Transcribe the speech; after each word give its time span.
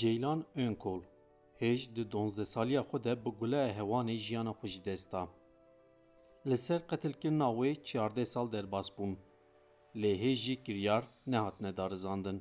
Ceylan 0.00 0.44
Önkol 0.56 1.00
hêj 1.60 1.80
di 1.94 2.04
donzdeh 2.12 2.48
saliya 2.54 2.82
xwe 2.88 2.98
de 3.04 3.12
bi 3.24 3.30
guleya 3.38 3.70
hewanê 3.78 4.16
jiyana 4.26 4.52
xwe 4.58 4.68
jî 4.72 4.80
desta. 4.84 5.22
Li 6.48 6.56
ser 6.66 6.80
qetilkirina 6.90 7.48
wê 7.58 7.70
çardeh 7.88 8.28
sal 8.32 8.46
derbas 8.52 8.88
bûn. 8.96 9.12
Lê 10.00 10.12
hêj 10.22 10.38
jî 10.44 10.54
kiryar 10.64 11.04
nehatine 11.32 11.72
darizandin. 11.76 12.38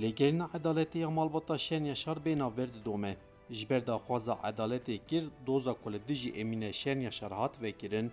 Lêgerîna 0.00 0.46
edaletê 0.58 0.98
ya 0.98 1.10
malbata 1.10 1.58
Şen 1.66 1.84
Yaşar 1.84 2.16
bêhna 2.24 2.56
ver 2.56 2.68
didome. 2.74 3.16
Ji 3.50 3.64
ber 3.70 3.82
daxwaza 3.86 4.34
edaletê 4.50 4.96
kir 5.08 5.24
doza 5.46 5.74
ku 5.82 5.92
li 5.92 6.00
dijî 6.08 6.30
Emîne 6.40 6.72
Şen 6.72 6.98
Yaşar 7.00 7.32
hat 7.32 7.62
vekirin, 7.62 8.08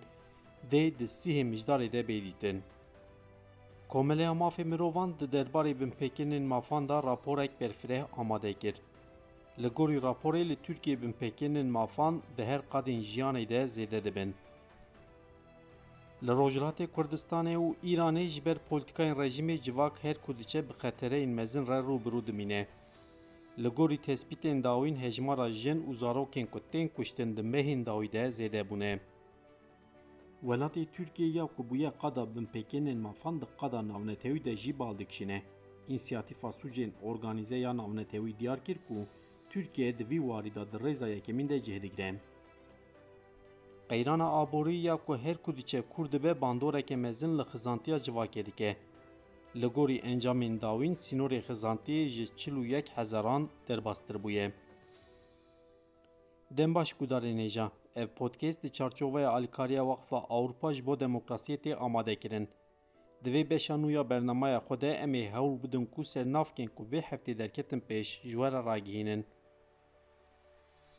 dê 0.70 0.84
di 0.98 1.06
sîhê 1.18 1.44
mijdarê 1.52 1.92
de 1.92 2.00
bêdîtin. 2.08 2.58
Komeleya 3.90 4.32
Mafê 4.32 4.64
Mirovan 4.64 5.14
di 5.20 5.24
derbarê 5.32 5.80
binpêkirinin 5.80 6.42
mafan 6.42 6.88
da 6.88 7.02
raporek 7.02 7.60
berfireh 7.60 8.04
amade 8.18 8.52
kir. 8.52 8.74
Li 9.62 9.68
gorî 9.68 9.96
raporê 9.96 10.48
li 10.48 10.56
Tirkiye 10.56 10.96
binpêkirinin 10.96 11.66
mafan 11.66 12.22
di 12.36 12.44
her 12.44 12.60
qadên 12.72 13.00
jiyanê 13.02 13.48
de 13.48 13.62
zêde 13.64 14.04
dibin. 14.04 14.34
Li 16.22 16.30
Rojhilatê 16.30 16.86
Kurdistanê 16.86 17.56
û 17.56 17.74
Îranê 17.82 18.26
ji 18.26 18.44
ber 18.44 18.58
polîtikayên 18.70 19.60
civak 19.62 20.04
her 20.04 20.16
ku 20.22 20.38
diçe 20.38 20.68
bi 20.68 20.72
xetereyên 20.72 21.28
mezin 21.28 21.66
re 21.66 21.78
rûbirû 21.88 22.26
dimîne. 22.26 22.66
Li 23.58 23.68
gorî 23.68 23.98
tespîtên 23.98 24.62
dawîn 24.62 24.96
hejmara 24.96 25.52
jin 25.52 25.78
û 25.88 25.94
zarokên 25.94 26.46
ku 26.46 26.60
tên 26.72 26.88
kuştin 26.88 27.36
di 27.36 27.42
mehên 27.42 27.86
dawî 27.86 28.12
de 28.12 28.24
zêde 28.28 28.62
bûne. 28.70 29.00
Welatê 30.48 30.84
Tirkiyeya 30.94 31.46
ku 31.46 31.70
bûye 31.70 31.90
qada 32.02 32.24
binpêkirinin 32.34 32.98
mafan 32.98 33.40
di 33.40 33.46
qada 33.60 33.88
navnetewî 33.88 34.44
de 34.44 34.56
jî 34.56 34.78
bal 34.78 34.98
dikişîne. 34.98 35.42
İnsiyatîfa 35.88 36.48
Sucên 36.48 36.90
Organîze 37.02 37.56
ya 37.56 37.76
Navnetewî 37.76 38.38
diyar 38.38 38.64
kir 38.64 38.78
ku 38.88 39.06
Tirkiye 39.50 39.98
di 39.98 40.04
vî 40.10 40.18
warî 40.28 40.54
da 40.54 40.72
di 40.72 40.76
rêza 40.76 41.08
yekemîn 41.08 41.48
de 41.48 41.62
cih. 41.62 41.80
Qeyrana 43.88 44.28
aborî 44.40 44.76
ya 44.76 44.96
ku 44.96 45.16
her 45.16 45.36
ku 45.42 45.56
diçe 45.56 45.82
kur 45.82 46.12
dibe 46.12 46.40
bandoreke 46.40 46.96
mezin 46.96 47.38
li 47.38 47.42
xizantiya 47.42 47.96
civakê 47.96 48.46
dike. 48.46 48.76
Li 49.56 49.66
gorî 49.66 49.98
encamên 50.10 50.60
dawîn 50.60 50.94
sînorê 50.94 51.40
xizantiyê 51.48 52.08
ji 52.08 52.26
çil 52.36 52.52
û 52.52 52.66
yek 52.66 52.86
hezaran 52.96 53.48
derbastir 53.68 54.16
bûye. 54.24 54.52
Dembaş 56.50 56.92
gudarê 56.92 57.36
ev 57.96 58.08
podcast 58.08 58.62
di 58.62 58.72
çarçoveya 58.72 59.30
alîkariya 59.30 59.82
Waqfa 59.82 60.26
Awropa 60.28 60.74
ji 60.74 60.86
bo 60.86 60.94
demokrasiyê 60.94 61.56
tê 61.56 61.74
amadekirin. 61.74 62.48
Di 63.24 63.30
vê 63.30 63.50
beşa 63.50 63.74
nû 63.74 63.90
ya 63.90 64.10
bernamaya 64.10 64.58
xwe 64.58 64.80
de 64.80 64.90
em 64.92 65.14
ê 65.14 65.30
hewl 65.32 65.62
bidin 65.62 65.86
ku 65.86 66.04
sernavkên 66.04 66.68
ku 66.76 66.82
vê 66.92 67.00
heftê 67.02 67.38
derketin 67.38 67.80
pêş 67.80 68.22
ji 68.22 68.30
we 68.30 68.52
re 68.52 68.64
ragihînin. 68.64 69.26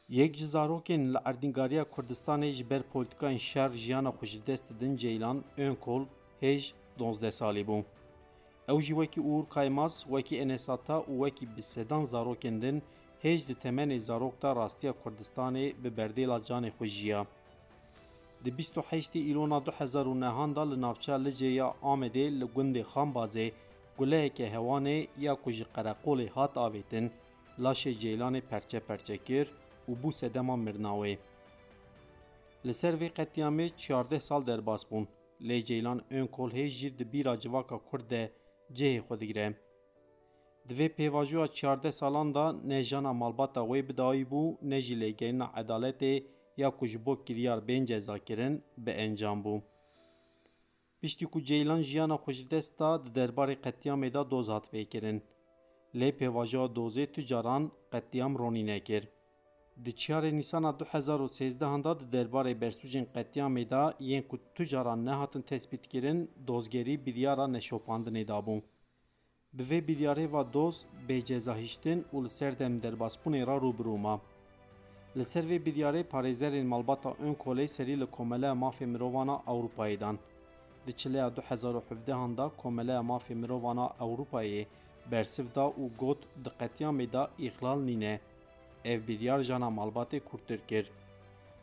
Yek 0.09 0.36
ji 0.36 0.45
zarokên 0.45 1.14
li 1.14 1.17
erdîngariya 1.25 1.84
Kurdistanê 1.84 2.52
ji 2.52 2.69
ber 2.69 2.81
polîtikayên 2.94 3.38
şer 3.38 3.69
jiyana 3.69 4.09
xwe 4.09 4.28
ji 4.28 4.47
dest 4.47 4.73
didin 4.73 4.95
Ceylan 4.97 5.44
Önkol 5.58 6.06
hêj 6.42 6.73
donzdeh 7.00 7.31
salî 7.31 7.64
bû. 7.67 7.84
Ew 8.69 8.81
jî 8.81 8.94
Ûr 9.31 9.50
Kaymaz, 9.50 10.03
wekî 10.03 10.38
Enesata 10.38 10.97
û 11.00 11.14
wekî 11.23 11.45
hêj 13.23 13.47
di 13.47 13.55
temenê 13.64 14.00
zarok 14.00 14.41
da 14.41 14.55
rastiya 14.55 14.94
Kurdistanê 15.02 15.66
bi 15.83 15.89
berdêla 15.97 16.38
canê 16.47 16.72
xwe 16.77 16.88
jiya. 16.88 17.28
Di 18.44 18.52
28 18.52 19.31
îlona 19.31 19.59
2009 19.59 20.55
da 20.55 20.63
li 20.66 20.81
navçeya 20.81 21.17
Licê 21.17 21.50
ya 21.53 21.73
Amedê 21.83 22.39
li 22.39 22.45
gundê 22.55 22.83
Xambazê 22.83 23.52
guleheke 23.97 24.50
hewanê 24.50 25.08
ya 25.17 25.36
ku 25.36 25.52
ji 25.52 25.66
qereqolê 25.75 26.28
hat 26.30 26.55
avêtin, 26.58 27.11
laşê 27.59 27.91
Ceylanê 28.02 28.41
perçe 28.41 28.80
perçe 28.80 29.18
kir 29.18 29.47
û 29.90 29.91
bû 30.01 30.12
sedema 30.12 30.56
mirnawê. 30.56 31.17
Li 32.66 32.73
ser 32.73 32.94
vê 32.94 33.09
qetiyamê 33.17 33.69
çardeh 33.78 34.19
sal 34.19 34.46
derbas 34.46 34.84
bûn. 34.91 35.07
Lê 35.41 35.66
Ceylan 35.66 36.01
Önkol 36.12 36.51
hêj 36.51 36.69
jî 36.69 37.00
di 37.00 37.13
bîra 37.13 37.40
civaka 37.40 37.78
Kurd 37.78 38.09
de 38.09 38.31
cihê 38.73 39.00
xwe 39.06 39.19
digire. 39.19 39.47
Di 40.69 40.73
vê 40.79 40.88
pêvajoya 40.89 41.47
çardeh 41.47 41.91
salan 41.91 42.35
da 42.35 42.45
ne 42.51 42.83
jana 42.83 43.13
malbata 43.13 43.61
wê 43.61 43.88
bidawî 43.89 44.23
bû 44.31 44.57
ne 44.61 44.79
jî 44.85 44.95
lêgerîna 45.01 45.47
edaletê 45.61 46.13
ya 46.57 46.69
ku 46.77 46.85
ji 46.88 47.05
bo 47.05 47.23
kiryar 47.25 47.67
bên 47.67 47.85
cezakirin 47.85 48.63
bi 48.77 48.91
encam 48.91 49.44
bû. 49.45 49.61
Piştî 51.01 51.25
ku 51.25 51.39
Ceylan 51.47 51.81
jiyana 51.81 52.17
xwe 52.23 52.33
ji 52.33 52.45
dest 52.51 52.79
da 52.79 52.89
di 53.05 53.09
derbarê 53.19 53.55
qetiyamê 53.66 54.13
da 54.13 54.31
doz 54.31 54.47
hat 54.49 54.66
vêkirin. 54.73 55.17
Lê 55.99 56.09
pêvajoya 56.19 56.67
dozê 56.78 57.05
tu 57.13 57.22
caran 57.22 57.63
qetiyam 57.91 58.33
ronî 58.39 58.66
nekir. 58.66 59.03
Di 59.83 59.89
çiyarê 59.89 60.31
Nîsana 60.38 60.72
2013 60.79 61.59
da 61.59 61.99
di 61.99 62.05
derbarê 62.17 62.53
bersûcên 62.61 63.05
qetiyamê 63.16 63.69
da 63.69 63.93
yên 63.99 64.23
ku 64.29 64.38
tu 64.55 64.66
caran 64.66 65.05
nehatin 65.05 65.41
tespîtkirin 65.41 66.31
dozgerî 66.47 67.05
biryara 67.05 67.45
neşopandinê 67.45 68.28
dabû. 68.28 68.61
Bi 69.57 69.63
vê 69.69 69.79
biryarê 69.88 70.31
va 70.34 70.44
doz 70.53 70.75
bêcezahîştin 71.07 72.00
û 72.13 72.17
li 72.23 72.29
ser 72.38 72.53
dem 72.59 72.73
derbasbûnê 72.84 73.41
ra 73.47 73.56
rûbirûma. 73.63 74.16
Li 75.17 75.25
ser 75.31 75.44
vê 75.51 75.57
biryarê 75.66 76.03
parêzerên 76.13 76.67
malbata 76.73 77.09
Önkolê 77.28 77.67
serî 77.67 77.95
li 78.01 78.07
Komeleya 78.16 78.53
Mafê 78.63 78.85
Mirovana 78.85 79.35
Ewropayê 79.53 80.00
dan. 80.00 80.19
Di 80.88 80.94
çileya 80.94 81.28
2017 81.28 82.38
da 82.38 82.51
Komeleya 82.57 83.00
Mafê 83.00 83.35
Mirovana 83.35 83.88
Ewropayê 84.00 84.66
bersiv 85.11 85.45
da 85.56 85.66
û 85.81 85.84
got 86.00 86.22
di 86.45 86.50
qetiyamê 86.59 87.11
da 87.13 87.29
îxlal 87.40 87.79
nîne. 87.79 88.19
Ev 88.85 89.07
biryar 89.07 89.41
jana 89.44 89.67
malbatê 89.67 90.19
kurtir 90.19 90.59
kir. 90.67 90.91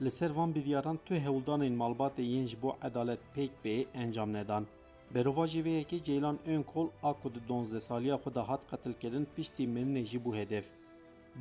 Li 0.02 0.10
ser 0.10 0.30
van 0.30 0.54
biryaran 0.54 0.98
tu 1.06 1.14
hewldanên 1.14 1.74
malbatê 1.82 2.22
yên 2.22 2.46
ji 2.46 2.62
bo 2.62 2.76
edalet 2.82 3.20
pêk 3.36 3.50
bê 3.64 3.86
encam 3.94 4.32
nedan. 4.32 4.66
Berova 5.14 5.46
jî 5.46 5.60
vê 5.66 6.04
Ceylan 6.04 6.38
Önkol 6.46 6.88
a 7.02 7.12
ku 7.12 7.34
di 7.34 7.40
12 7.48 7.80
saliya 7.80 8.16
xwe 8.16 8.34
de 8.34 8.40
hat 8.40 8.70
qetilkirin 8.70 9.26
piştî 9.36 9.64
mirinê 9.74 10.04
jî 10.04 10.20
hedef. 10.40 10.66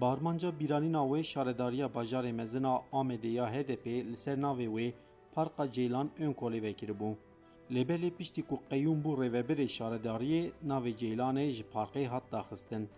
Barmanca 0.02 0.60
bîranîna 0.60 0.98
wê 1.12 1.24
şaredariya 1.24 1.88
bajarê 1.88 2.32
mezina 2.32 2.82
Amedê 2.94 3.28
ya 3.28 3.46
HDP 3.54 3.86
li 3.86 4.18
ser 4.18 4.38
navê 4.38 4.94
Parka 5.36 5.72
Ceylan 5.72 6.10
Önkolê 6.20 6.62
vekiribû. 6.62 7.16
Lêbelê 7.72 8.12
piştî 8.12 8.42
ku 8.48 8.60
qeyûm 8.70 9.04
bû 9.04 9.12
rêveberê 9.24 9.68
şaredariyê 9.78 10.52
navê 10.68 10.94
Ceylanê 11.02 11.50
ji 11.50 11.64
parkê 11.74 12.06
hat 12.06 12.24
daxistin. 12.32 12.90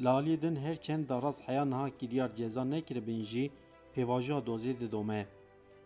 Li 0.00 0.08
aliyê 0.08 0.42
din 0.42 0.56
her 0.56 0.76
çend 0.76 1.08
daraz 1.08 1.42
heya 1.48 1.64
niha 1.64 1.90
kiryar 1.98 2.36
ceza 2.36 2.64
nekiribin 2.64 3.22
jî 3.22 3.50
pêvajoya 3.94 4.44
dozê 4.46 4.80
didome. 4.80 5.26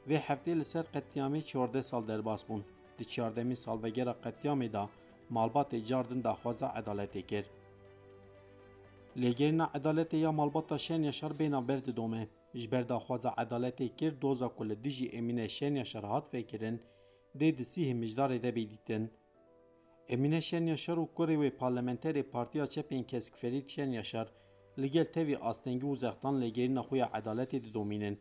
Vê 0.08 0.18
heftê 0.18 0.58
li 0.58 0.64
ser 0.64 0.84
qetiyamê 0.94 1.42
çordeh 1.42 1.82
sal 1.82 2.08
derbas 2.08 2.48
bûn. 2.48 2.62
د 3.00 3.10
14 3.14 3.60
سالوګر 3.62 4.08
قتیام 4.24 4.66
دا 4.76 4.84
مالبات 5.38 5.74
جاردن 5.90 6.20
د 6.26 6.38
خوازه 6.40 6.72
عدالت 6.80 7.14
کړ 7.30 7.44
لګرنا 9.22 9.64
عدالت 9.78 10.10
یا 10.24 10.30
مالبات 10.40 10.76
شین 10.86 11.04
یشر 11.10 11.32
بین 11.40 11.60
برد 11.68 11.86
دومه 12.00 12.22
جبر 12.60 12.82
د 12.92 13.06
خوازه 13.06 13.30
عدالت 13.44 13.80
کړ 13.98 14.10
دوزا 14.26 14.48
کول 14.58 14.74
دیجی 14.84 15.06
امینه 15.18 15.46
شین 15.56 15.80
یشر 15.82 16.04
هات 16.12 16.30
فکرن 16.34 16.76
د 17.40 17.42
دسیه 17.58 17.94
مجدار 18.02 18.30
ده 18.44 18.50
بیدیتن 18.58 19.04
Emine 20.10 20.40
Şen 20.40 20.66
Yaşar 20.66 20.96
û 20.96 21.06
Kurê 21.16 21.36
wê 21.42 21.50
parlamenteri 21.50 22.22
Partiya 22.22 22.66
Çepên 22.66 23.04
Keskferî 23.06 23.64
Şen 23.68 23.90
Yaşar 23.90 24.28
li 24.78 24.90
gel 24.90 25.04
tevî 25.14 25.38
astengî 25.38 25.86
û 25.92 25.96
zextan 25.96 26.34
lêgerîna 26.42 26.82
xwe 26.88 26.98
ya 26.98 27.08
edaletê 27.18 27.58
didomînin. 27.64 28.16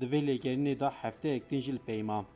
Di 0.00 0.06
vê 0.10 0.20
lêgerînê 0.28 0.80
de 0.80 0.88
hefteyek 1.00 1.50
din 1.50 1.60
jî 1.60 1.72
li 1.74 1.78
peyma. 1.78 2.26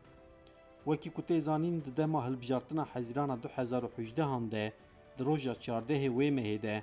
Wekî 0.88 1.10
ku 1.16 1.22
tê 1.28 1.38
zanîn 1.40 1.76
di 1.84 1.96
dema 1.96 2.20
hilbijartina 2.26 2.84
hezîrana 2.92 3.36
2018 3.36 4.52
de 4.52 4.72
di 5.18 5.24
roja 5.24 5.52
çardehê 5.52 6.08
wê 6.16 6.28
mehê 6.38 6.62
de 6.62 6.82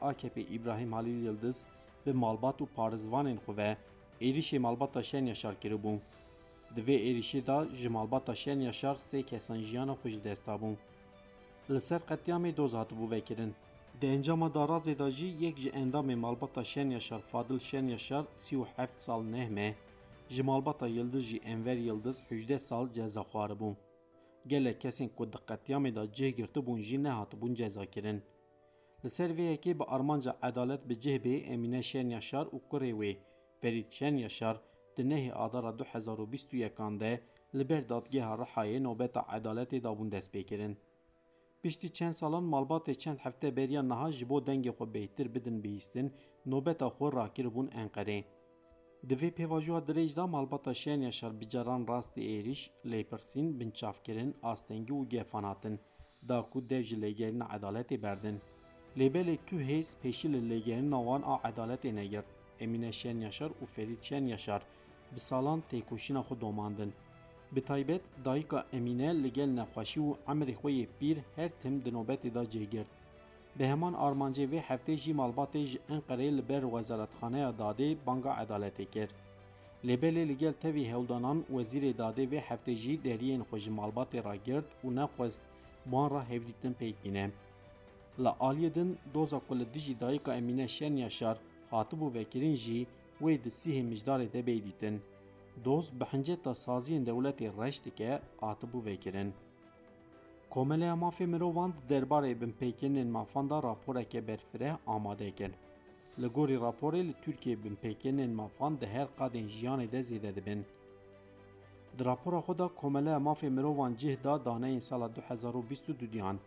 AKP 0.00 0.42
İbrahim 0.42 0.92
Halil 0.92 1.22
Yıldız 1.24 1.64
bi 2.06 2.12
malbat 2.12 2.60
û 2.60 2.66
parêzvanên 2.76 3.38
xwe 3.44 3.56
ve 3.56 3.76
êrişê 4.20 4.58
malbata 4.58 5.02
Şen 5.02 5.26
Yaşar 5.26 5.54
kiribû. 5.62 5.98
Di 6.76 6.80
vê 6.80 6.96
êrişê 7.08 7.46
da 7.46 7.66
ji 7.74 7.88
malbata 7.88 8.34
Şen 8.34 8.60
Yaşar 8.60 8.94
sê 8.94 9.22
kesan 9.22 9.60
jiyana 9.60 9.92
xwe 9.92 10.10
ji 10.10 10.24
dest 10.24 10.46
dabûn. 10.46 10.76
Li 11.70 11.80
ser 11.80 12.00
qetiyamê 12.00 12.56
doz 12.56 12.72
hatibû 12.74 13.10
vekirin. 13.10 13.54
Di 14.00 14.06
encama 14.06 14.46
darazê 14.46 14.98
da 14.98 15.10
jî 15.10 15.26
yek 15.26 15.58
ji 15.58 15.70
endamê 15.70 16.16
malbata 16.16 16.64
Şen 16.64 16.90
Yaşar 16.90 17.20
Fadil 17.20 17.58
Şen 17.58 17.86
Yaşar 17.86 18.24
sî 18.36 18.56
û 18.56 18.64
heft 18.76 19.00
sal 19.00 19.22
nehme, 19.22 19.74
ji 20.28 20.42
malbata 20.42 20.86
Yıldız 20.86 21.24
jî 21.24 21.38
Enver 21.38 21.76
Yıldız 21.76 22.22
hüjde 22.30 22.58
sal 22.58 22.92
ceza 22.92 23.20
xwaribû. 23.20 23.74
Gelek 24.46 24.82
kesên 24.82 25.08
ku 25.16 25.32
di 25.32 25.36
qetiyamê 25.36 25.94
da 25.94 26.12
cih 26.12 26.36
girtibûn 26.36 26.78
jî 26.78 27.02
nehatibûn 27.02 27.54
cezakirin. 27.54 28.22
Li 29.04 29.10
ser 29.10 29.30
vê 29.30 29.54
yekê 29.54 29.78
bi 29.78 29.84
armanca 29.84 30.36
edalet 30.42 30.88
bi 30.88 31.00
cih 31.00 31.18
bê 31.24 31.34
Emîne 31.52 31.82
Şen 31.82 32.08
Yaşar 32.08 32.46
û 32.46 32.58
kurê 32.70 32.92
wê 33.00 33.16
Ferîd 33.60 33.90
Şen 33.90 34.16
Yaşar 34.16 34.60
di 34.96 35.02
nehê 35.02 35.32
adara 35.32 35.72
2021 35.72 37.00
de 37.00 37.20
li 37.54 37.68
ber 37.68 37.88
dadgeha 37.88 38.34
Rihayê 38.34 38.82
nobeta 38.82 39.20
edaletê 39.20 39.82
dabûn 39.82 40.10
destpêkirin. 40.10 40.76
Piştî 41.62 41.92
çend 41.92 42.12
salan 42.12 42.44
malbatê 42.44 42.94
çend 42.94 43.18
hefte 43.18 43.56
beriya 43.56 43.82
niha 43.82 44.12
ji 44.12 44.28
bo 44.28 44.38
dengê 44.38 44.70
xwe 44.70 44.84
bêhtir 44.94 45.34
bidin 45.34 45.64
bihîstin, 45.64 46.12
nobeta 46.46 46.86
xwe 46.86 47.12
rakiribûn 47.12 47.68
Enqerê. 47.68 48.24
Di 49.06 49.14
vê 49.14 49.30
pêvajoya 49.30 49.80
dirêj 49.86 50.16
da 50.16 50.26
malbata 50.26 50.74
şen 50.74 51.00
yaşar 51.08 51.40
bicaran 51.40 51.82
rastî 51.88 52.20
êriş, 52.36 52.70
lêpirsîn, 52.90 53.46
binçavkirin, 53.58 54.34
astengî 54.42 54.92
û 54.92 55.08
gefanatin, 55.08 55.78
da 56.28 56.38
ku 56.50 56.58
dev 56.70 56.82
ji 56.82 56.96
lêgerîna 57.02 57.46
edaletê 57.56 58.02
berdin. 58.02 58.36
Lêbelê 58.98 59.36
tu 59.46 59.56
hêz 59.56 59.88
pêşî 60.02 60.28
li 60.32 60.40
lêgerîna 60.50 60.98
a 61.32 61.36
edaletê 61.50 61.94
negirt. 61.94 62.26
Emîne 62.60 62.92
Şen 62.92 63.18
Yaşar 63.20 63.50
û 63.62 63.66
Ferîd 63.74 64.02
Şen 64.02 64.24
Yaşar 64.26 64.62
bi 65.14 65.20
salan 65.20 65.62
têkoşîna 65.70 66.22
xwe 66.26 66.40
domandin. 66.40 66.92
Bi 67.52 67.60
taybet 67.64 68.02
dayika 68.24 68.66
Emîne 68.72 69.22
li 69.22 69.32
gel 69.32 69.50
nexweşî 69.58 70.00
û 70.00 70.16
emirê 70.32 70.54
xwe 70.60 71.22
her 71.36 71.50
tim 71.60 71.84
di 71.84 71.90
nobetê 71.90 72.34
da 72.34 72.42
cêgirt. 72.42 72.90
Bi 73.58 73.64
heman 73.66 73.92
armancê 73.92 74.46
vê 74.52 74.60
heftê 74.68 74.96
jî 74.96 75.12
malbatê 75.20 75.62
ji 75.66 75.78
Enqerê 75.94 76.36
li 76.36 76.48
ber 76.48 76.62
Wezaretxaneya 76.62 77.50
Dadê 77.58 77.96
banga 78.06 78.32
edaletê 78.42 78.86
kir. 78.94 79.08
Lêbelê 79.84 80.28
li 80.28 80.38
gel 80.38 80.52
tevî 80.52 80.84
hewdanan 80.92 81.44
wezîrê 81.54 81.92
dadê 82.02 82.24
vê 82.32 82.40
heftê 82.48 82.74
jî 82.74 82.94
deriyên 83.04 83.42
xwe 83.48 83.58
ji 83.58 83.70
malbatê 83.70 84.24
ragirt 84.24 84.64
û 84.84 84.86
nexwest 84.98 85.42
wan 85.84 86.10
ra 86.10 86.22
hevdîtin 86.30 86.74
pêk 86.80 86.94
bîne. 87.04 87.26
Li 88.18 88.32
aliyê 88.48 88.74
din 88.74 88.98
doza 89.14 89.38
ku 89.46 89.58
li 89.58 89.66
dijî 89.74 90.00
dayika 90.00 90.34
Emîne 90.34 90.68
Şen 90.68 90.94
Yaşar 90.96 91.36
hatibû 91.72 92.14
vekirin 92.14 92.54
jî 92.54 92.86
wê 93.22 93.44
di 93.44 93.48
sîhê 93.48 93.82
mijdarê 93.90 94.32
de 94.32 94.40
bê 94.40 94.56
dîtin. 94.66 95.00
Doz 95.64 96.00
bi 96.00 96.04
hinceta 96.12 96.50
saziyên 96.50 97.04
dewletê 97.08 97.66
reş 97.66 97.84
dike 97.84 98.20
hatibû 98.40 98.84
vekirin. 98.84 99.34
Komeleya 100.50 100.94
mafê 100.94 101.26
mirovan 101.26 101.72
di 101.72 101.94
derbarê 101.94 102.40
binpêkirînên 102.40 103.08
mafan 103.08 103.50
da 103.50 103.62
raporeke 103.62 104.28
berfireh 104.28 104.76
amade 104.86 105.30
kir. 105.34 105.50
Li 106.20 106.26
gorî 106.26 106.54
raporê 106.54 107.08
li 107.08 107.14
Tirkiye 107.22 107.56
binpêkirînên 107.56 108.32
mafan 108.34 108.80
di 108.80 108.86
her 108.86 109.08
qadên 109.18 109.46
jiyanê 109.48 109.92
de 109.92 110.00
zêde 110.00 110.34
dibin. 110.34 110.64
Di 111.98 112.04
rapora 112.04 112.40
xwe 112.40 112.58
da 112.58 112.68
Komeleya 112.68 113.18
Mafê 113.18 113.50
Mirovan 113.50 113.94
cih 113.94 114.16
da 114.24 114.44
daneyên 114.44 114.78
sala 114.78 115.08
2022 115.08 116.12
diyan. 116.12 116.38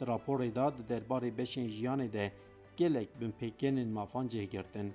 Di 0.00 0.04
raporê 0.04 0.54
da 0.54 0.72
di 0.78 0.94
derbarê 0.94 1.38
beşên 1.38 1.68
jiyanê 1.68 2.12
de 2.12 2.32
gelek 2.76 3.08
binpêkirînên 3.20 3.88
mafan 3.92 4.28
cihgirtin. 4.28 4.94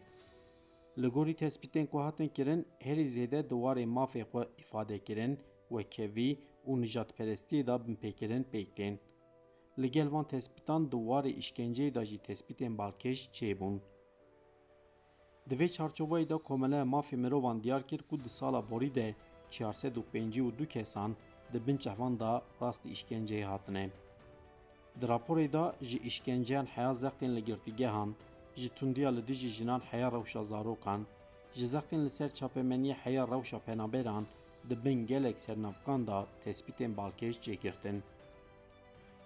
Li 0.97 1.07
gorî 1.07 1.33
tespîtên 1.35 1.85
ku 1.87 1.99
hatin 1.99 2.27
kirin, 2.27 2.65
herî 2.79 3.05
zêde 3.05 3.49
di 3.49 3.53
warê 3.53 3.85
mafê 3.85 4.23
xwe 4.23 4.47
îfade 4.57 4.99
kirin, 4.99 5.39
wekevî 5.73 6.31
û 6.69 6.71
nijadperestiyê 6.83 7.67
da 7.67 7.75
binpêkirin 7.85 8.43
pêk 8.51 8.69
tên. 8.77 8.95
Li 9.81 9.91
gel 9.91 10.11
van 10.11 10.25
tespîtan 10.33 10.81
di 10.91 10.95
warê 11.09 11.31
îşkenceyê 11.41 11.93
da 11.95 12.05
jî 12.05 12.17
tespîtên 12.27 12.73
balkêş 12.81 13.19
çêbûn. 13.37 13.75
Di 15.49 15.55
vê 15.59 15.67
çarçovayê 15.75 16.29
de 16.29 16.37
Komeleya 16.37 16.83
Mafê 16.83 17.15
Mirovan 17.15 17.63
diyar 17.63 17.87
kir 17.87 18.01
ku 18.09 18.23
di 18.23 18.29
sala 18.29 18.69
borî 18.69 18.95
de 18.95 19.15
452 19.51 20.67
kesan 20.67 21.15
di 21.53 21.67
bin 21.67 21.77
çevan 21.77 22.19
da 22.19 22.41
rastî 22.61 22.89
îşkenceyê 22.89 23.43
hatine. 23.43 23.89
Di 25.01 25.05
raporê 25.05 25.53
da 25.53 25.75
ji 25.81 25.97
îşkenceyan 25.99 26.65
heya 26.65 26.91
zextên 26.91 27.35
li 27.35 27.45
girtîgehan, 27.45 28.15
ji 28.55 28.69
tundiya 28.69 29.09
li 29.15 29.27
dijî 29.27 29.47
jinan 29.47 29.79
heya 29.79 30.11
rewşa 30.11 30.43
zarokan, 30.43 31.01
ji 31.53 31.65
zextên 31.67 32.05
li 32.05 32.09
ser 32.09 32.33
çapemeniya 32.33 32.95
heya 32.95 33.27
rewşa 33.27 33.59
penaberan 33.59 34.25
دبن 34.69 34.99
گلک 35.05 35.37
سرنافکان 35.45 35.99
دا 36.07 36.17
تسبیتین 36.43 36.91
بالکش 36.99 37.35
جگرتن. 37.45 37.97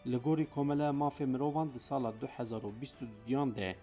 لگوری 0.06 0.45
کومله 0.45 0.91
مافه 0.91 1.25
مروان 1.25 1.68
دی 1.74 1.80
سال 1.80 2.12
2022 2.12 3.51
ده 3.51 3.75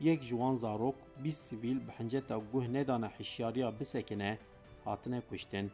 یک 0.00 0.20
جوان 0.28 0.54
زاروک 0.54 0.94
20 1.22 1.44
سیویل 1.44 1.78
بحنجتا 1.78 2.40
گوه 2.52 2.66
ندانه 2.66 3.08
حشیاریا 3.16 3.70
بسکنه 3.70 4.38
هاتنه 4.84 5.22
کشتن. 5.30 5.70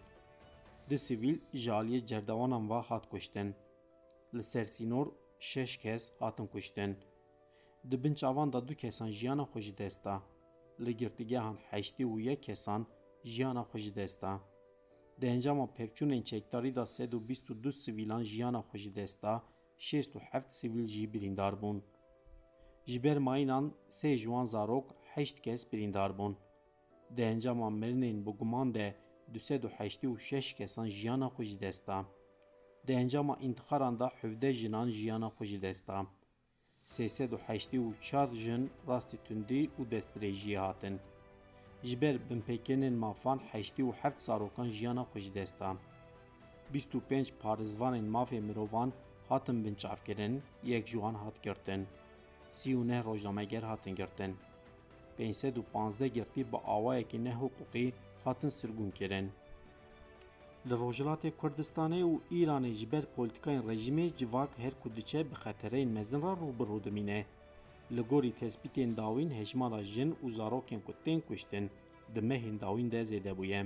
دی 0.88 0.96
سیویل 0.96 1.40
جالی 1.54 2.00
جردوانان 2.00 2.68
و 2.68 2.80
هات 2.80 3.04
کشتن. 3.12 3.54
لسرسینور 4.32 5.06
شش 5.38 5.78
کس 5.78 6.02
هاتن 6.20 6.46
کشتن. 6.54 6.96
دی 7.88 7.96
بنچاوان 7.96 8.50
دا 8.50 8.60
دو 8.60 8.74
کسان 8.74 9.10
جیان 9.10 9.44
خوشی 9.44 9.72
دستا. 9.72 10.22
لگرتگه 10.78 11.40
هن 11.40 11.56
حشتی 11.70 12.04
و 12.04 12.20
یک 12.20 12.42
کسان 12.42 12.86
جیان 13.24 13.62
خوشی 13.62 13.90
دستا. 13.90 14.40
Di 15.20 15.26
encama 15.26 15.66
pevçûnên 15.76 16.22
çekdarî 16.30 16.74
da 16.74 16.86
sed 16.86 17.12
û 17.12 17.28
bîst 17.28 17.46
û 17.52 17.54
du 17.62 17.72
sivîlan 17.72 18.22
jiyana 18.30 18.62
xwe 18.68 18.78
ji 18.82 18.94
desta, 18.98 19.34
şêst 19.86 20.12
û 20.16 20.20
heft 20.30 20.50
sivîl 20.58 20.86
jî 20.94 21.04
birîndar 21.12 21.54
bûn. 21.60 21.78
Ji 22.90 22.98
ber 23.04 23.18
mayînan 23.26 23.64
sê 23.98 24.10
ji 24.16 24.28
wan 24.32 24.44
zarok 24.44 24.86
heşt 25.14 25.36
kes 25.44 25.62
birîndar 25.72 26.10
bûn. 26.18 26.34
Di 27.16 27.22
encama 27.22 27.68
mirinên 27.70 28.18
bi 28.26 28.30
guman 28.38 28.74
de 28.74 28.86
du 29.32 29.40
sed 29.46 29.62
û 29.68 29.68
heştî 29.78 30.06
û 30.12 30.18
şeş 30.28 30.46
kesan 30.58 30.88
jiyana 30.96 31.28
xwe 31.34 31.44
ji 31.44 31.60
desta. 31.60 31.98
Di 32.86 32.92
encama 32.92 33.34
întixaran 33.46 33.94
da 34.00 34.08
hevde 34.20 34.52
jinan 34.52 34.88
jiyana 34.96 35.28
xwe 35.36 35.44
ji 35.50 35.58
desta. 35.62 36.06
Sêsed 36.94 37.30
û 37.36 37.38
heştî 37.46 37.78
û 37.86 37.88
çar 38.06 38.28
jin 38.42 38.62
rastî 38.88 39.16
tundî 39.26 39.62
û 39.78 39.82
destdirêjiyê 39.92 40.58
hatin. 40.66 40.96
Ji 41.86 41.96
ber 42.02 42.16
binpêkirînên 42.28 42.96
mafan 43.04 43.38
heştî 43.52 43.82
û 43.88 43.90
heft 44.00 44.18
zarokan 44.26 44.68
jiyana 44.76 45.04
xwe 45.10 45.20
ji 45.24 45.32
desta. 45.38 45.68
Bîst 46.72 46.90
û 46.96 47.00
pênc 47.10 47.28
parêzvanên 47.42 48.06
mafê 48.16 48.40
mirovan 48.48 48.90
hatin 49.28 49.58
binçavkirin, 49.64 50.34
yek 50.70 50.84
ji 50.90 50.98
wan 51.02 51.16
hat 51.22 51.36
girtin. 51.46 51.82
Sî 52.56 52.70
û 52.78 52.80
neh 52.88 53.02
rojnameger 53.08 53.64
hatin 53.70 53.94
girtin. 54.00 54.32
Pênsed 55.18 55.54
û 55.60 55.62
panzdeh 55.72 56.10
girtî 56.16 56.42
bi 56.52 56.58
awayekî 56.76 57.18
nehiqûqî 57.26 57.86
hatin 58.24 58.50
sirgûnkirin. 58.58 59.26
Li 60.68 60.74
Rojhilatê 60.82 61.30
Kurdistanê 61.40 62.02
û 62.12 62.14
Îranê 62.38 62.72
ji 62.78 62.86
ber 62.92 63.04
polîtikayên 63.14 63.64
rejîmê 63.70 64.06
civak 64.18 64.50
her 64.62 64.74
ku 64.80 64.88
diçe 64.96 65.20
bi 65.30 65.34
xetereyên 65.42 65.90
mezin 65.96 66.20
re 66.26 66.32
rûbirû 66.42 66.84
dimîne. 66.84 67.20
Li 67.94 68.02
gorî 68.10 68.32
tespîtên 68.40 68.96
dawîn 68.96 69.30
hejmara 69.30 69.82
jin 69.82 70.10
û 70.24 70.26
zarokên 70.38 70.80
ku 70.86 70.92
tên 71.04 71.20
kuştin, 71.20 71.70
di 72.14 72.20
mehên 72.28 72.56
dawîn 72.60 72.90
de 72.90 73.00
zêde 73.10 73.32
bûye. 73.38 73.62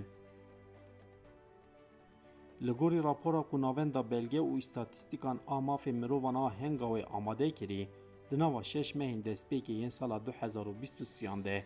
Li 2.67 2.72
gorî 2.81 3.00
rapora 3.08 3.43
ku 3.50 3.56
navenda 3.61 4.11
belge 4.11 4.40
û 4.50 4.52
îstatîstîkan 4.62 5.38
a 5.46 5.58
mafê 5.69 5.93
mirovan 5.93 6.34
a 6.34 6.46
henga 6.60 6.84
wê 6.84 7.03
amade 7.17 7.50
kirî, 7.50 7.89
di 8.31 8.39
nava 8.39 8.62
şeş 8.62 8.89
mehên 8.94 9.20
destpêkê 9.29 9.72
yên 9.72 9.89
sala 9.89 10.17
2023 10.27 11.44
de 11.44 11.65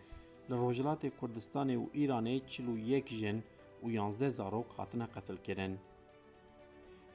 li 0.51 0.55
Rojhilatê 0.55 1.11
Kurdistanê 1.21 1.77
û 1.77 1.87
Îranê 2.03 2.47
çil 2.47 2.67
û 2.67 2.79
yek 2.79 3.09
jin 3.09 3.43
û 3.85 3.91
yanzdeh 3.91 4.31
zarok 4.31 4.67
hatine 4.77 5.07
qetilkirin. 5.15 5.79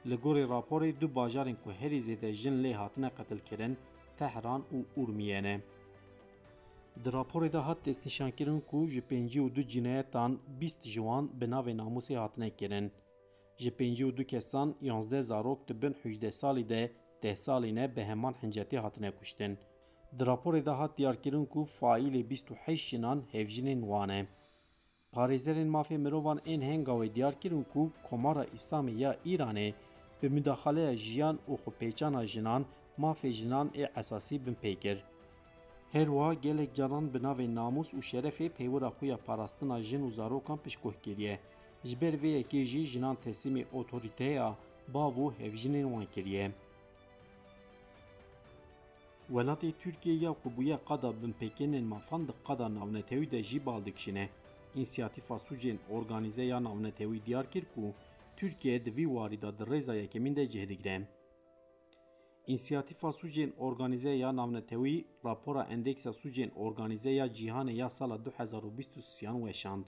Li 0.06 0.16
gorî 0.16 0.44
raporê 0.54 1.00
du 1.00 1.08
bajarên 1.14 1.56
ku 1.64 1.70
herî 1.72 1.98
zêde 1.98 2.32
jin 2.32 2.64
lê 2.64 2.72
hatine 2.72 3.10
qetilkirin, 3.18 3.76
Tehran 4.20 4.62
û 4.76 4.78
Urmiye 5.00 5.42
ne. 5.42 5.60
Di 7.04 7.08
raporê 7.08 7.52
de 7.52 7.58
hat 7.58 7.78
destnîşankirin 7.86 8.60
ku 8.70 8.86
ji 8.86 9.00
pêncî 9.10 9.40
û 9.46 9.54
du 9.54 9.62
cinayetan 9.72 10.38
bîst 10.60 10.82
ji 10.92 11.00
wan 11.06 11.40
bi 11.40 11.44
navê 11.54 11.72
namusê 11.80 12.14
hatine 12.16 12.50
kirin. 12.58 12.92
Ji 13.58 13.70
pêncî 13.78 14.04
û 14.08 14.16
du 14.16 14.24
kesan 14.32 14.68
yanzdeh 14.88 15.22
zarok 15.22 15.68
di 15.68 15.82
bin 15.82 15.94
hûjdeh 16.00 16.32
salî 16.40 16.68
de 16.68 16.82
deh 17.22 17.36
salî 17.44 17.74
ne 17.74 17.96
bi 17.96 18.02
heman 18.10 18.34
hincetî 18.42 18.78
hatine 18.78 19.10
kuştin. 19.18 19.58
Di 20.18 20.22
raporê 20.24 20.66
de 20.66 20.70
hat 20.70 20.98
diyarkirin 20.98 21.46
ku 21.52 21.60
faîlê 21.80 22.30
bîst 22.30 22.48
jinan 22.90 23.18
hevjinên 23.32 23.80
wan 23.80 24.08
e. 24.08 24.26
Parêzerên 25.14 25.70
mafê 25.76 25.98
mirovan 25.98 26.38
ên 26.52 26.62
henga 26.70 26.92
wê 26.92 27.14
diyar 27.14 27.34
ku 27.72 27.92
Komara 28.10 28.44
İslamî 28.44 28.92
ya 29.02 29.16
Îranê 29.26 29.74
bi 30.22 30.28
müdaxaleya 30.28 30.96
jiyan 30.96 31.38
û 31.48 31.52
xwepêçana 31.62 32.26
jinan 32.26 32.64
mafê 33.02 33.30
jinan 33.32 33.68
ê 33.82 33.84
esasî 34.00 34.46
bin 34.46 34.56
pêkir. 34.62 34.98
Her 35.92 36.06
wiha 36.06 36.34
gelek 36.34 36.74
caran 36.74 37.14
bi 37.14 37.18
navê 37.18 37.54
namus 37.54 37.88
û 37.94 37.98
şerefê 38.10 38.46
pêwira 38.56 38.90
xwe 38.96 39.06
ya 39.06 39.16
parastina 39.26 39.82
jin 39.82 40.02
û 40.08 40.10
zarokan 40.10 40.58
piştgoh 40.64 40.94
kiriye. 41.02 41.40
Ji 41.84 42.00
ber 42.00 42.14
vê 42.22 42.30
yekê 42.38 42.62
jî 42.64 42.84
jinan 42.84 43.16
teslîmê 43.24 43.64
otorîteya 43.72 44.56
bav 44.94 45.14
û 45.24 45.26
hevjinên 45.40 45.86
wan 45.92 46.06
kiriye. 46.14 46.52
Welatê 49.30 49.72
Tirkiye 49.72 50.16
ya 50.16 50.32
ku 50.32 50.48
bûye 50.56 50.78
qada 50.88 51.10
binpêkirînên 51.20 51.84
mafan 51.84 52.28
di 52.28 52.32
qada 52.46 52.74
navnetewî 52.74 53.30
de 53.30 53.42
jî 53.42 53.66
bal 53.66 53.84
dikişîne. 53.84 54.28
İnsiyatîfa 54.74 55.34
Sucên 55.34 55.76
Organize 55.90 56.42
ya 56.42 56.64
Navnetewî 56.64 57.24
diyar 57.26 57.50
kir 57.50 57.64
ku 57.74 57.94
Tirkiye 58.36 58.84
di 58.84 58.96
vî 58.96 59.06
warî 59.06 59.42
da 59.42 59.58
di 59.58 59.62
rêza 59.62 59.96
yekemîn 59.96 60.36
de 60.36 60.50
cih 60.50 60.68
digire. 60.68 61.19
İnsiyatîfa 62.46 63.08
Sucên 63.08 63.56
Organize 63.58 64.10
ya 64.10 64.36
Navnetewî 64.36 65.04
rapora 65.24 65.62
endeksa 65.62 66.10
Sucên 66.10 66.50
Organize 66.54 67.10
ya 67.10 67.26
Cîhanê 67.26 67.72
ya 67.72 67.88
sala 67.88 68.16
2023 68.16 69.44
weşand. 69.46 69.86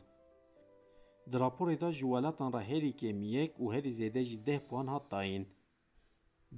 Di 1.32 1.36
raporê 1.36 1.80
da 1.80 1.92
ji 1.92 2.00
welatan 2.00 2.52
re 2.52 2.64
herî 2.64 2.92
kêm 2.96 3.22
yek 3.22 3.52
û 3.58 3.74
herî 3.74 3.90
zêde 3.90 4.22
jî 4.24 4.46
deh 4.46 4.60
puan 4.68 4.86
hat 4.86 5.10
dayîn. 5.10 5.46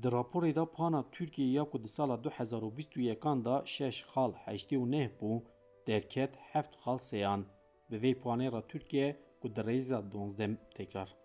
Di 0.02 0.08
raporê 0.08 0.54
de 0.54 0.66
pana 0.66 1.04
Tirkiyeyê 1.12 1.70
ku 1.70 1.84
di 1.84 1.88
sala 1.88 2.16
2021 2.16 3.44
da 3.44 3.62
şeş 3.66 4.02
xal 4.02 4.32
heştê 4.32 4.76
û 4.76 4.90
neh 4.90 5.08
bû 5.20 5.42
derket 5.86 6.36
heft 6.36 6.76
xal 6.76 6.98
seyan. 6.98 7.44
Bi 7.90 7.96
vê 7.96 8.14
panê 8.20 8.52
ra 8.52 8.60
Tirkiye 8.66 9.16
ku 9.40 9.56
di 9.56 9.60
rêza 9.60 10.12
donzdem 10.12 10.58
tekrar. 10.74 11.16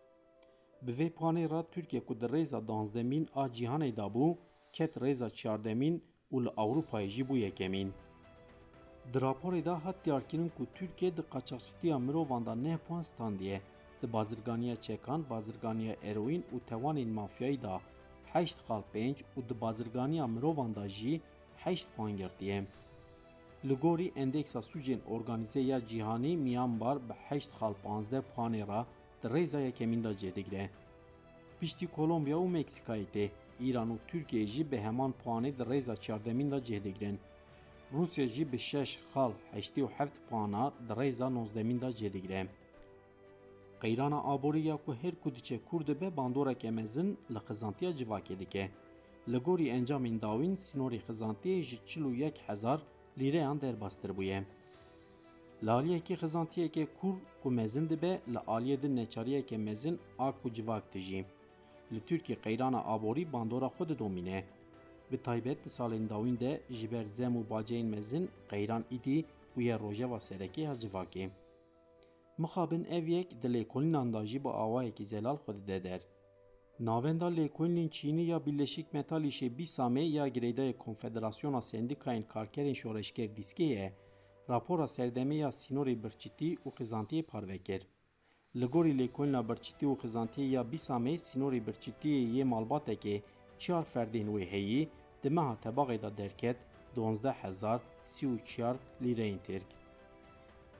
Bi 0.81 0.91
vê 0.91 1.09
panê 1.09 1.49
ra 1.49 1.63
Tirkiye 1.63 2.05
ku 2.05 2.21
di 2.21 2.25
rêza 2.25 2.67
danzdemîn 2.67 3.27
a 3.35 3.45
cîhanê 3.45 3.95
da 3.95 4.03
bû 4.03 4.37
ket 4.75 4.93
rêza 5.03 5.29
çardemîn 5.39 5.95
û 6.33 6.35
li 6.45 6.51
Ewropayê 6.63 7.07
jî 7.07 7.23
bû 7.29 7.35
yekemîn. 7.37 7.89
Di 9.13 9.17
raporê 9.17 9.65
de 9.65 9.69
hat 9.83 9.97
diyarkirin 10.05 10.49
ku 10.57 10.63
Tirkiye 10.75 11.17
di 11.17 11.23
qaçaxçitiya 11.33 11.97
mirovan 12.07 12.45
da 12.45 12.55
neh 12.55 12.77
puan 12.85 13.01
standiye. 13.01 13.61
Di 14.01 14.13
bazirganiya 14.13 14.75
çekan, 14.81 15.29
bazirganiya 15.29 15.95
eroîn 16.09 16.43
û 16.53 16.57
tewanên 16.69 17.09
mafyayî 17.19 17.61
da 17.61 17.81
heşt 18.33 18.57
xal 18.67 18.83
pênc 18.93 19.17
û 19.37 19.39
di 19.49 19.61
bazirganiya 19.61 20.27
mirovan 20.27 20.75
da 20.75 20.87
jî 20.87 21.21
heşt 21.63 21.87
puan 21.95 22.17
girtiye. 22.17 22.65
Li 23.67 23.73
gorî 23.73 24.07
endeksa 24.15 24.59
sucên 24.59 25.01
organîze 25.15 25.59
ya 25.59 25.79
cîhanî 25.89 26.37
Myanmar 26.37 26.97
bi 27.09 27.13
heşt 27.27 27.51
xal 27.59 27.73
panzdeh 27.83 28.23
puanê 28.35 28.67
ra 28.67 28.85
di 29.21 29.27
rêza 29.27 29.59
yekemîn 29.61 30.03
da 30.03 30.11
cêdigire. 30.11 30.69
Piştî 31.59 31.87
Kolombiya 31.87 32.37
û 32.37 32.47
Meksikayê 32.57 33.07
tê, 33.15 33.29
İran 33.59 33.89
û 33.89 33.97
Tirkiye 34.07 34.47
jî 34.47 34.71
bi 34.71 34.77
heman 34.77 35.13
puanê 35.23 35.57
di 35.57 35.63
rêza 35.63 35.95
çardemîn 36.01 36.51
da 36.51 36.57
cêdigirin. 36.57 37.17
Rusya 37.93 38.27
jî 38.27 38.51
bi 38.51 38.59
şeş 38.59 38.99
xal 39.13 39.31
heştê 39.53 39.81
û 39.85 39.89
heft 39.97 40.15
puana 40.29 40.73
di 40.87 40.93
rêza 40.93 41.33
nozdemîn 41.33 41.81
da 41.81 41.89
cêdigire. 41.89 42.47
Qeyrana 43.81 44.19
aborî 44.23 44.61
ya 44.61 44.77
ku 44.77 44.93
her 45.01 45.15
ku 45.21 45.35
diçe 45.35 45.59
kur 45.69 45.87
dibe 45.87 46.17
bandoreke 46.17 46.71
mezin 46.71 47.17
li 47.33 47.39
xizantiya 47.47 47.91
civakê 47.91 48.39
dike. 48.39 48.69
Li 49.31 49.37
gorî 49.37 49.67
encamên 49.77 50.21
dawîn 50.21 50.55
sînorê 50.65 50.99
xizantiyê 51.07 51.61
ji 51.61 51.77
çil 51.85 52.03
û 52.09 52.15
yek 52.15 52.35
hezar 52.47 52.79
lîreyan 53.19 53.61
derbastir 53.61 54.09
bûye. 54.17 54.43
Li 55.65 55.69
aliyekê 55.69 56.15
xizantiyekê 56.23 56.87
kur 57.01 57.15
ku 57.43 57.51
mezin 57.51 57.89
dibe 57.89 58.21
li 58.33 58.37
aliyê 58.37 58.81
din 58.81 58.95
neçariyeke 58.95 59.57
mezin 59.57 59.99
a 60.19 60.31
ku 60.31 60.53
civak 60.53 60.93
dijî. 60.93 61.25
Li 61.93 61.99
Tirkiye 62.07 62.37
qeyrana 62.45 62.81
aborî 62.95 63.33
bandora 63.33 63.69
xwe 63.75 63.89
didomîne. 63.89 64.43
Bi 65.11 65.17
taybet 65.17 65.65
di 65.65 65.69
salên 65.69 66.09
dawîn 66.09 66.39
de 66.39 66.61
ji 66.69 66.91
ber 66.91 67.05
zem 67.05 67.33
û 67.39 67.41
baceyên 67.49 67.87
mezin 67.93 68.29
qeyran 68.49 68.83
îdî 68.91 69.17
bûye 69.55 69.75
rojeva 69.79 70.19
serekê 70.27 70.61
ya 70.61 70.73
civakê. 70.73 71.29
Mixabin 72.37 72.83
ev 72.83 73.05
yek 73.07 73.41
di 73.41 73.47
lêkolînan 73.55 74.13
da 74.13 74.25
jî 74.25 74.43
bi 74.43 74.49
awayekî 74.49 75.05
zelal 75.05 75.37
xwe 75.43 75.53
dide 75.57 75.83
der. 75.83 76.01
Navenda 76.79 77.27
lêkolînên 77.39 77.89
Çînî 77.89 78.21
ya 78.21 78.45
Birleşik 78.45 78.87
Metalîşê 78.93 79.47
Bîsamê 79.57 80.03
ya 80.17 80.27
girêdayê 80.27 80.77
Konfederasyona 80.77 81.61
Sendikayên 81.61 82.23
Karkerên 82.33 82.75
Şoreşker 82.75 83.29
Dîskeyê 83.37 83.91
rapora 84.49 84.83
serdemê 84.83 85.33
ya 85.33 85.49
sînorê 85.49 86.03
birçîtî 86.03 86.49
û 86.65 86.67
xizantiyê 86.77 87.23
parve 87.23 87.57
kir. 87.57 87.81
Լգորի 88.57 88.95
լեկոլնա 88.97 89.39
բրչիտի 89.45 89.85
ու 89.85 89.97
խզանտի 90.01 90.43
յա 90.51 90.61
բիսամե 90.69 91.11
սինորի 91.23 91.57
բրչիտի 91.65 92.13
յե 92.35 92.45
մալբատեկե 92.49 93.11
չար 93.61 93.83
ֆերդին 93.89 94.31
ու 94.33 94.39
հեյի 94.53 94.79
դմա 95.25 95.43
հատաբաղ 95.49 95.91
դա 96.05 96.09
դերկետ 96.19 96.63
12034 96.95 98.79
լիրեին 99.05 99.37
տերկ։ 99.49 99.75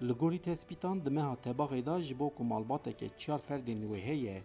Լգորի 0.09 0.39
տեսպիտան 0.47 1.03
դմա 1.09 1.27
հատաբաղ 1.27 1.75
դա 1.91 1.99
ժբո 2.09 2.31
ու 2.41 2.47
մալբատեկե 2.53 3.11
չար 3.21 3.45
ֆերդին 3.51 3.85
ու 3.89 4.01
հեյե 4.07 4.35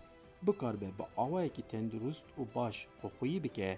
բկար 0.51 0.81
բե 0.85 0.93
բա 1.01 1.09
ավայեկի 1.25 1.67
տենդրուստ 1.73 2.37
ու 2.37 2.49
բաշ 2.59 2.83
օխուի 3.09 3.39
բկե 3.49 3.71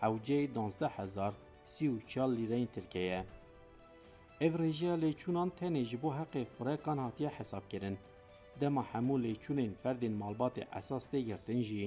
حوجه 0.00 0.40
12034 0.56 2.32
լիրեին 2.38 2.72
տերկեյե։ 2.78 3.20
Ev 4.48 4.52
rêjeya 4.64 4.96
lêçûnan 5.04 5.50
tenê 5.60 5.84
ji 5.92 6.00
bo 6.00 6.16
heqê 6.16 6.48
xurekan 6.56 6.98
hatiye 7.04 7.30
hesabkirin. 7.36 7.96
Dema 8.60 8.82
hemû 8.92 9.14
lêçûnên 9.24 9.72
ferdên 9.82 10.14
malbatê 10.22 10.62
esas 10.78 11.04
tê 11.12 11.20
girtin 11.28 11.60
jî 11.68 11.84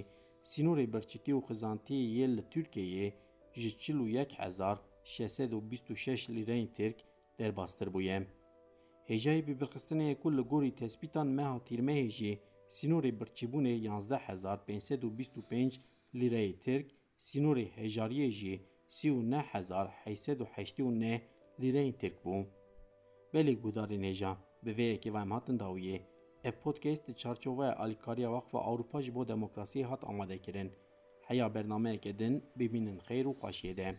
sînorê 0.50 0.86
birçîtî 0.93 1.31
û 1.38 1.39
xizantiyê 1.47 2.05
yê 2.17 2.27
li 2.36 2.43
Tirkiyeyê 2.51 3.07
ji 3.59 3.71
çil 3.81 3.97
û 4.05 4.07
yek 4.17 4.31
hezar 4.41 4.77
şeşsed 5.13 5.51
û 5.57 5.59
bîst 5.69 5.88
û 5.93 5.95
şeş 6.03 6.21
lîreyên 6.36 6.67
Tirk 6.75 6.97
derbastir 7.39 7.88
bûye. 7.93 8.17
Hêjayê 9.09 9.41
bibirxistinê 9.47 10.09
ku 10.21 10.27
li 10.38 10.43
gorî 10.51 10.71
tespîtan 10.81 11.27
meha 11.38 11.57
tîrmehê 11.67 12.09
jî 12.17 12.33
sînorê 12.75 13.12
birçîbûnê 13.19 13.75
yanzdeh 13.88 14.21
hezar 14.29 14.57
pênsed 14.67 15.01
û 15.07 15.09
bîst 15.17 15.33
û 15.39 15.41
pênc 15.51 15.74
lîreyê 16.19 16.53
Tirk, 16.63 16.88
sînorê 17.27 17.65
hejariyê 17.79 18.29
jî 18.39 18.55
sî 18.95 19.07
û 19.17 19.19
neh 19.31 19.45
hezar 19.53 19.88
heysed 20.03 20.39
û 20.43 20.45
heştî 20.55 20.81
û 20.88 20.89
neh 21.03 21.19
lîreyên 21.62 21.95
Tirk 22.01 22.17
bû. 22.25 22.36
Belê 23.33 23.53
gudarên 23.63 24.03
hêja 24.09 24.33
bi 24.63 24.71
vê 24.77 24.86
yekê 24.93 25.09
ve 25.13 25.21
em 25.25 25.31
hatin 25.31 25.57
dawiyê. 25.63 26.00
Ev 26.48 26.51
podcast 26.63 27.08
di 27.08 27.16
çarçovaya 27.16 27.75
alîkariya 27.75 28.30
Waqfa 28.30 28.60
Awropa 28.60 29.01
ji 29.01 29.16
bo 29.16 29.24
demokrasiyê 29.24 29.84
hat 29.84 30.04
amadekirin. 30.04 30.72
Heya 31.22 31.56
bernameyeke 31.56 32.20
din 32.20 32.44
bibînin 32.56 33.00
xêr 33.00 33.25
û 33.25 33.34
xweşiyê. 33.39 33.96